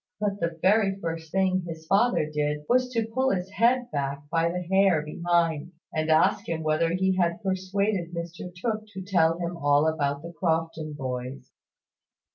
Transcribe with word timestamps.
But 0.19 0.39
the 0.39 0.57
very 0.63 0.99
first 0.99 1.31
thing 1.31 1.61
his 1.67 1.85
father 1.85 2.25
did 2.27 2.61
was 2.67 2.89
to 2.89 3.05
pull 3.05 3.29
his 3.29 3.51
head 3.51 3.91
back 3.91 4.23
by 4.31 4.49
the 4.49 4.63
hair 4.63 5.03
behind, 5.03 5.73
and 5.93 6.09
ask 6.09 6.49
him 6.49 6.63
whether 6.63 6.89
he 6.93 7.17
had 7.17 7.43
persuaded 7.43 8.11
Mr 8.11 8.51
Tooke 8.55 8.87
to 8.93 9.03
tell 9.03 9.37
him 9.37 9.55
all 9.57 9.87
about 9.87 10.23
the 10.23 10.33
Crofton 10.33 10.93
boys. 10.93 11.51